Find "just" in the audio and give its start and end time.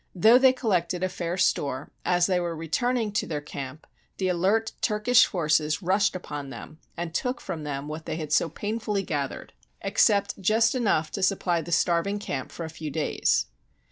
10.47-10.73